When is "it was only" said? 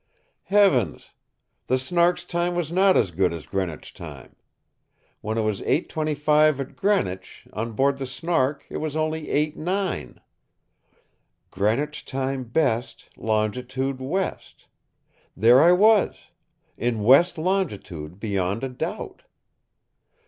8.67-9.27